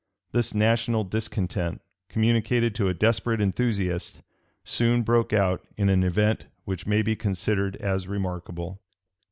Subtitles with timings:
[0.31, 4.21] This national discontent, communicated to a desperate enthusiast,
[4.63, 8.81] soon broke out in an event which may be considered as remarkable.